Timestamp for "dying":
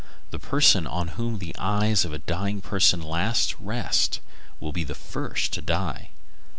2.17-2.59